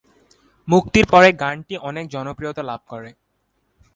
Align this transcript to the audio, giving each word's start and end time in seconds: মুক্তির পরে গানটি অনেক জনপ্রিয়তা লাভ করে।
মুক্তির 0.67 1.05
পরে 1.05 1.29
গানটি 1.33 1.73
অনেক 1.89 2.05
জনপ্রিয়তা 2.07 2.63
লাভ 2.63 2.81
করে। 2.87 3.09